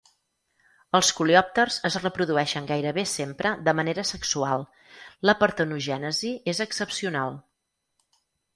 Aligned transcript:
Els 0.99 1.09
coleòpters 1.17 1.77
es 1.89 1.97
reprodueixen 2.01 2.69
gairebé 2.71 3.03
sempre 3.13 3.51
de 3.69 3.75
manera 3.81 4.07
sexual; 4.13 4.67
la 5.31 5.39
partenogènesi 5.45 6.35
és 6.55 6.65
excepcional. 6.69 7.41